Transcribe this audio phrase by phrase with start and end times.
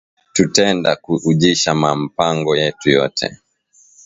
[0.35, 3.27] Tutenda ku ujisha ma mpango yetu yote